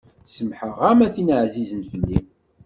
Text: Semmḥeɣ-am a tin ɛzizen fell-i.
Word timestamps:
Semmḥeɣ-am 0.27 0.99
a 1.05 1.07
tin 1.13 1.33
ɛzizen 1.41 1.83
fell-i. 1.91 2.19